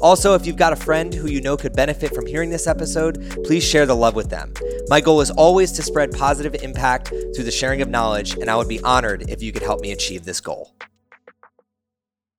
[0.00, 3.38] Also, if you've got a friend who you know could benefit from hearing this episode,
[3.44, 4.52] please share the love with them.
[4.88, 8.56] My goal is always to spread positive impact through the sharing of knowledge, and I
[8.56, 10.74] would be honored if you could help me achieve this goal.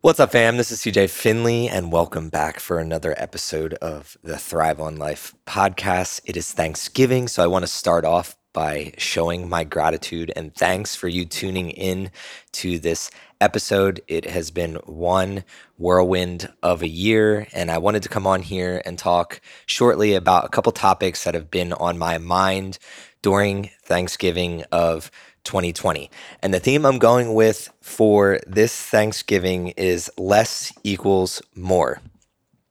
[0.00, 0.56] What's up, fam?
[0.56, 5.32] This is CJ Finley, and welcome back for another episode of the Thrive on Life
[5.46, 6.20] podcast.
[6.24, 10.94] It is Thanksgiving, so I want to start off by showing my gratitude and thanks
[10.94, 12.10] for you tuning in
[12.52, 14.00] to this episode.
[14.06, 15.44] It has been one
[15.76, 20.44] whirlwind of a year, and I wanted to come on here and talk shortly about
[20.44, 22.78] a couple topics that have been on my mind
[23.20, 25.10] during Thanksgiving of
[25.44, 26.10] 2020.
[26.42, 32.00] And the theme I'm going with for this Thanksgiving is less equals more.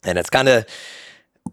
[0.03, 0.65] And it's kind of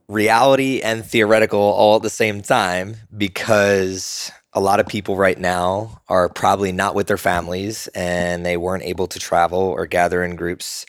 [0.09, 6.01] reality and theoretical all at the same time because a lot of people right now
[6.09, 10.37] are probably not with their families and they weren't able to travel or gather in
[10.37, 10.87] groups.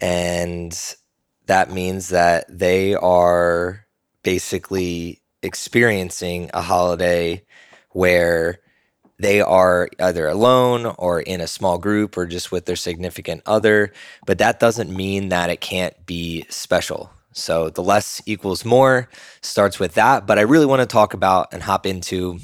[0.00, 0.72] And
[1.46, 3.84] that means that they are
[4.22, 7.44] basically experiencing a holiday
[7.90, 8.60] where
[9.18, 13.92] they are either alone or in a small group or just with their significant other.
[14.26, 17.10] But that doesn't mean that it can't be special.
[17.34, 19.10] So the less equals more
[19.42, 20.26] starts with that.
[20.26, 22.38] But I really want to talk about and hop into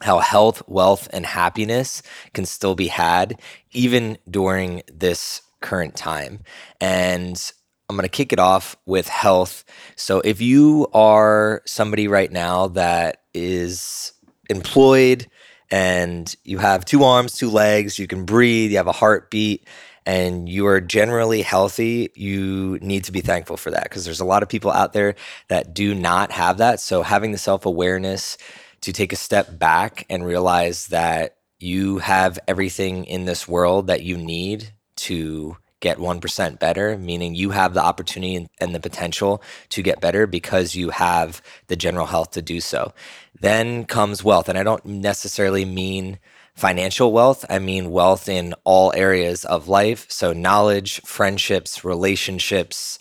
[0.00, 3.40] how health, wealth, and happiness can still be had
[3.72, 6.40] even during this current time.
[6.80, 7.52] And
[7.88, 9.64] I'm going to kick it off with health.
[9.96, 14.12] So if you are somebody right now that is
[14.48, 15.26] employed
[15.74, 19.66] and you have two arms, two legs, you can breathe, you have a heartbeat,
[20.06, 24.24] and you are generally healthy, you need to be thankful for that because there's a
[24.24, 25.16] lot of people out there
[25.48, 26.78] that do not have that.
[26.78, 28.38] So having the self awareness
[28.82, 34.04] to take a step back and realize that you have everything in this world that
[34.04, 39.82] you need to get 1% better, meaning you have the opportunity and the potential to
[39.82, 42.94] get better because you have the general health to do so.
[43.38, 44.48] Then comes wealth.
[44.48, 46.18] And I don't necessarily mean
[46.54, 50.06] financial wealth, I mean wealth in all areas of life.
[50.08, 52.98] So, knowledge, friendships, relationships,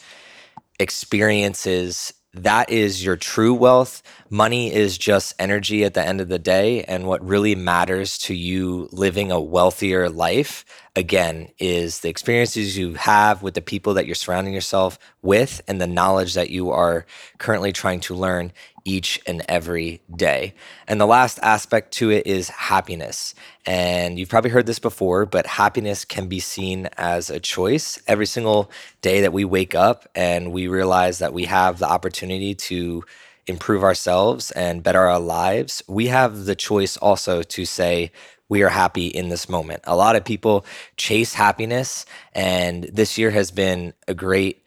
[0.78, 2.14] experiences.
[2.36, 4.02] That is your true wealth.
[4.28, 6.84] Money is just energy at the end of the day.
[6.84, 12.96] And what really matters to you living a wealthier life, again, is the experiences you
[12.96, 17.06] have with the people that you're surrounding yourself with and the knowledge that you are
[17.38, 18.52] currently trying to learn
[18.86, 20.54] each and every day.
[20.88, 23.34] And the last aspect to it is happiness.
[23.66, 28.26] And you've probably heard this before, but happiness can be seen as a choice every
[28.26, 28.70] single
[29.02, 33.04] day that we wake up and we realize that we have the opportunity to
[33.48, 35.84] improve ourselves and better our lives.
[35.88, 38.12] We have the choice also to say,
[38.50, 39.82] we are happy in this moment.
[39.86, 44.64] A lot of people chase happiness, and this year has been a great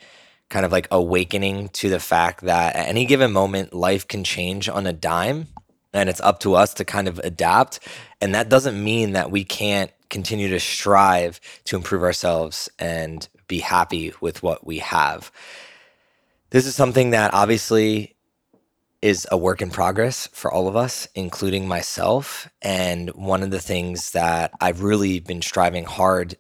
[0.49, 4.69] kind of like awakening to the fact that at any given moment, life can change
[4.69, 5.49] on a dime
[5.93, 7.81] and it's up to us to kind of adapt.
[8.21, 13.59] And that doesn't mean that we can't continue to strive to improve ourselves and be
[13.61, 15.33] happy with what we have.
[16.51, 18.17] This is something that obviously
[19.03, 22.49] is a work in progress for all of us, including myself.
[22.63, 26.37] And one of the things that I've really been striving hard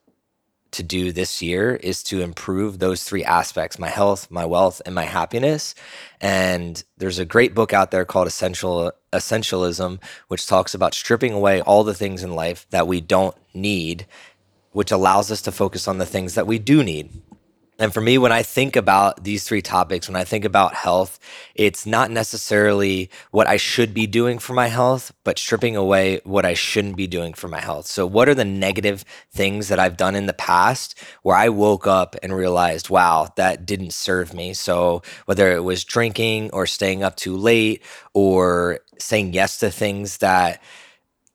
[0.77, 4.95] to do this year is to improve those three aspects my health, my wealth, and
[4.95, 5.75] my happiness.
[6.21, 11.61] And there's a great book out there called Essential Essentialism, which talks about stripping away
[11.61, 14.07] all the things in life that we don't need,
[14.73, 17.11] which allows us to focus on the things that we do need.
[17.79, 21.19] And for me, when I think about these three topics, when I think about health,
[21.55, 26.47] it's not necessarily what I should be doing for my health, but stripping away what
[26.47, 27.87] I shouldn't be doing for my health.
[27.87, 31.87] So, what are the negative things that I've done in the past where I woke
[31.87, 34.55] up and realized, wow, that didn't serve me?
[34.55, 37.83] So, whether it was drinking or staying up too late
[38.15, 40.63] or saying yes to things that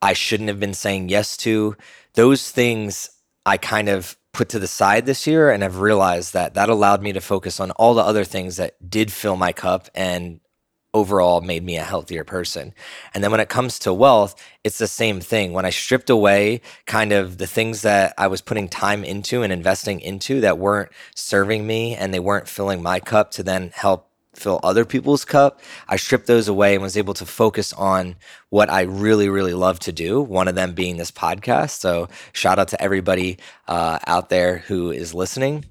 [0.02, 1.76] I shouldn't have been saying yes to,
[2.16, 3.12] those things
[3.46, 7.02] I kind of put to the side this year and I've realized that that allowed
[7.02, 10.40] me to focus on all the other things that did fill my cup and
[10.94, 12.74] overall made me a healthier person.
[13.14, 15.54] And then when it comes to wealth, it's the same thing.
[15.54, 19.54] When I stripped away kind of the things that I was putting time into and
[19.54, 24.11] investing into that weren't serving me and they weren't filling my cup to then help
[24.34, 25.60] fill other people's cup.
[25.88, 28.16] I stripped those away and was able to focus on
[28.50, 30.22] what I really, really love to do.
[30.22, 31.80] One of them being this podcast.
[31.80, 33.38] So shout out to everybody
[33.68, 35.66] uh, out there who is listening.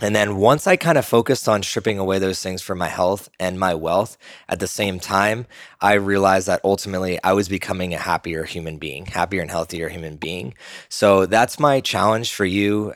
[0.00, 3.30] And then once I kind of focused on stripping away those things for my health
[3.40, 5.46] and my wealth at the same time,
[5.80, 10.16] I realized that ultimately I was becoming a happier human being, happier and healthier human
[10.16, 10.52] being.
[10.90, 12.92] So that's my challenge for you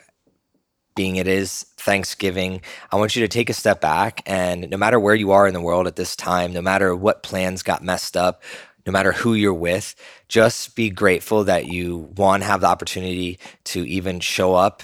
[1.01, 2.61] being it is Thanksgiving,
[2.91, 5.55] I want you to take a step back and no matter where you are in
[5.55, 8.43] the world at this time, no matter what plans got messed up,
[8.85, 9.95] no matter who you're with,
[10.27, 14.83] just be grateful that you one have the opportunity to even show up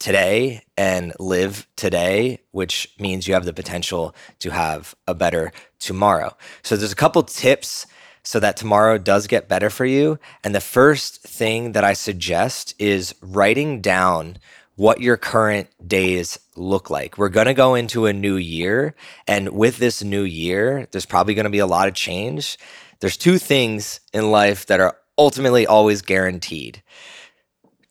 [0.00, 6.36] today and live today, which means you have the potential to have a better tomorrow.
[6.64, 7.86] So there's a couple tips
[8.24, 10.18] so that tomorrow does get better for you.
[10.42, 14.38] And the first thing that I suggest is writing down
[14.78, 17.18] what your current days look like.
[17.18, 18.94] We're going to go into a new year.
[19.26, 22.56] And with this new year, there's probably going to be a lot of change.
[23.00, 26.82] There's two things in life that are ultimately always guaranteed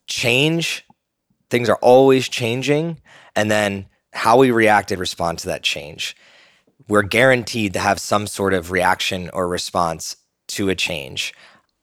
[0.08, 0.86] change,
[1.50, 3.02] things are always changing.
[3.36, 6.16] And then how we react and respond to that change.
[6.88, 10.16] We're guaranteed to have some sort of reaction or response
[10.48, 11.34] to a change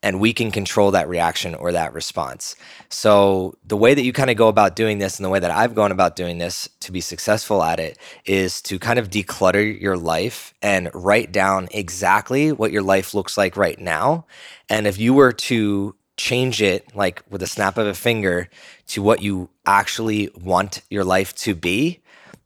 [0.04, 2.56] and we can control that reaction or that response.
[2.90, 5.50] So, the way that you kind of go about doing this and the way that
[5.50, 7.96] I've gone about doing this to be successful at it
[8.26, 13.38] is to kind of declutter your life and write down exactly what your life looks
[13.38, 14.26] like right now.
[14.68, 18.50] And if you were to change it like with a snap of a finger
[18.88, 22.02] to what you actually want your life to be,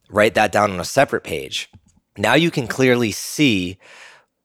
[0.09, 1.69] write that down on a separate page.
[2.17, 3.77] Now you can clearly see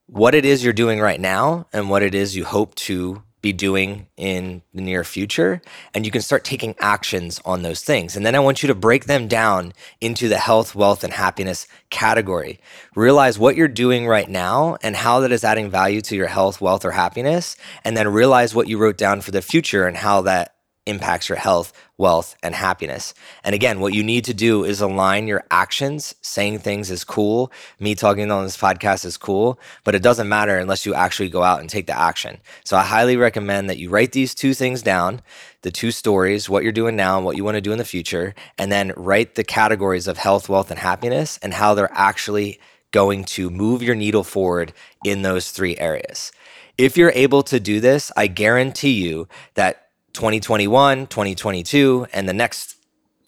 [0.07, 3.53] what it is you're doing right now and what it is you hope to be
[3.53, 5.61] doing in the near future.
[5.93, 8.15] And you can start taking actions on those things.
[8.15, 11.67] And then I want you to break them down into the health, wealth, and happiness
[11.91, 12.59] category.
[12.95, 16.59] Realize what you're doing right now and how that is adding value to your health,
[16.59, 17.55] wealth, or happiness.
[17.83, 20.54] And then realize what you wrote down for the future and how that
[20.85, 23.13] impacts your health, wealth, and happiness.
[23.43, 26.15] And again, what you need to do is align your actions.
[26.21, 27.51] Saying things is cool.
[27.79, 31.43] Me talking on this podcast is cool, but it doesn't matter unless you actually go
[31.43, 32.37] out and take the action.
[32.63, 35.21] So I highly recommend that you write these two things down
[35.61, 37.83] the two stories, what you're doing now and what you want to do in the
[37.83, 42.59] future, and then write the categories of health, wealth, and happiness and how they're actually
[42.91, 44.73] going to move your needle forward
[45.03, 46.31] in those three areas.
[46.77, 49.84] If you're able to do this, I guarantee you that
[50.15, 52.77] 2021, 2022, and the next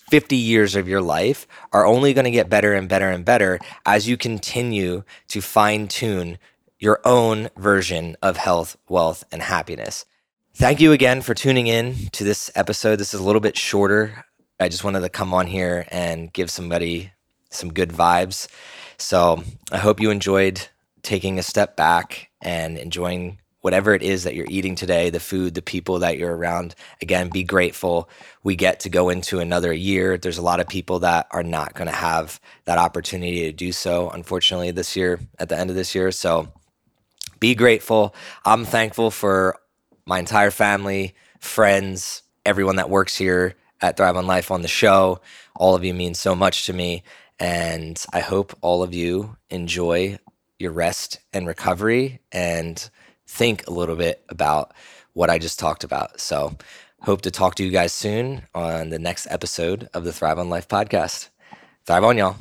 [0.09, 3.59] 50 years of your life are only going to get better and better and better
[3.85, 6.37] as you continue to fine tune
[6.79, 10.05] your own version of health, wealth, and happiness.
[10.53, 12.95] Thank you again for tuning in to this episode.
[12.97, 14.25] This is a little bit shorter.
[14.59, 17.11] I just wanted to come on here and give somebody
[17.49, 18.47] some good vibes.
[18.97, 20.67] So I hope you enjoyed
[21.03, 25.53] taking a step back and enjoying whatever it is that you're eating today, the food,
[25.53, 26.73] the people that you're around.
[27.01, 28.09] Again, be grateful.
[28.41, 30.17] We get to go into another year.
[30.17, 33.73] There's a lot of people that are not going to have that opportunity to do
[33.73, 36.13] so, unfortunately, this year, at the end of this year.
[36.13, 36.47] So
[37.41, 38.15] be grateful.
[38.45, 39.57] I'm thankful for
[40.05, 45.19] my entire family, friends, everyone that works here at Thrive on Life on the show.
[45.57, 47.03] All of you mean so much to me.
[47.37, 50.19] And I hope all of you enjoy
[50.57, 52.89] your rest and recovery and
[53.27, 54.73] think a little bit about
[55.13, 56.19] what I just talked about.
[56.19, 56.57] So,
[57.01, 60.49] hope to talk to you guys soon on the next episode of the Thrive on
[60.49, 61.29] Life podcast.
[61.85, 62.35] Thrive on, y'all.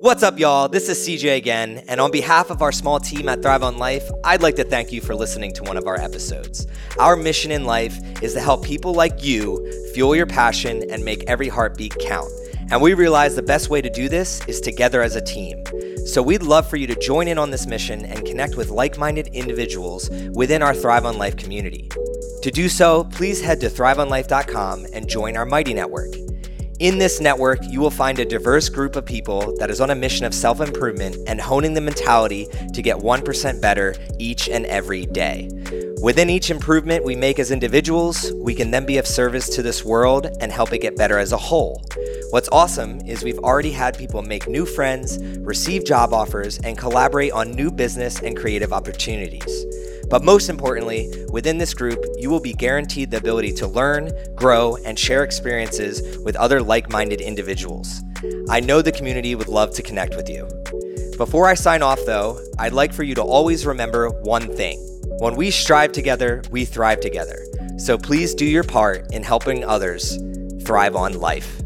[0.00, 0.68] What's up, y'all?
[0.68, 4.06] This is CJ again, and on behalf of our small team at Thrive on Life,
[4.22, 6.66] I'd like to thank you for listening to one of our episodes.
[6.98, 11.24] Our mission in life is to help people like you fuel your passion and make
[11.24, 12.30] every heartbeat count.
[12.70, 15.64] And we realize the best way to do this is together as a team.
[16.06, 18.98] So we'd love for you to join in on this mission and connect with like
[18.98, 21.88] minded individuals within our Thrive on Life community.
[22.42, 26.12] To do so, please head to thriveonlife.com and join our Mighty Network.
[26.80, 29.94] In this network, you will find a diverse group of people that is on a
[29.94, 35.06] mission of self improvement and honing the mentality to get 1% better each and every
[35.06, 35.48] day.
[36.02, 39.84] Within each improvement we make as individuals, we can then be of service to this
[39.84, 41.80] world and help it get better as a whole.
[42.30, 47.32] What's awesome is we've already had people make new friends, receive job offers, and collaborate
[47.32, 49.64] on new business and creative opportunities.
[50.08, 54.76] But most importantly, within this group, you will be guaranteed the ability to learn, grow,
[54.84, 58.02] and share experiences with other like minded individuals.
[58.48, 60.48] I know the community would love to connect with you.
[61.16, 64.80] Before I sign off, though, I'd like for you to always remember one thing
[65.18, 67.38] when we strive together, we thrive together.
[67.78, 70.18] So please do your part in helping others
[70.64, 71.63] thrive on life.